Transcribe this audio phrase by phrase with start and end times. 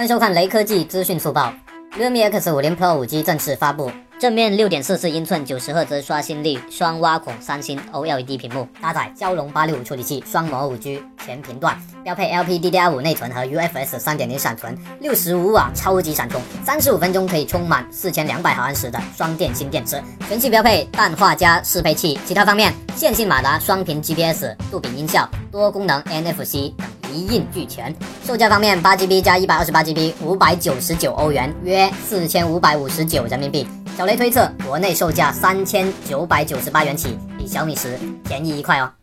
[0.00, 1.52] 欢迎收看雷科技资讯速报。
[1.98, 22.18] realme X 五零 Pro 五 G 正式发布，正面六点四四英寸九十赫兹刷新率双挖孔三星 OLED 屏幕，搭载骁龙八六五处理器，双模五 G 全频段，标配 LPDDR 五内存和 UFS 三点零闪存，六十五瓦超级闪充，三十五分钟可以充满四千两百毫安时的双电芯电池，全系标配氮化镓适配器。
[22.24, 26.89] 其他方面，线性马达、双频 GPS、杜比音效、多功能 NFC 等。
[27.10, 27.94] 一应俱全。
[28.24, 33.66] 售价方面，八 GB 加一百二十八 GB，五百九十九欧元，约四千五百五十九人民币。
[33.96, 38.99] 小雷推测，国内售价三千九百九十八元起，比小米十便宜一块哦。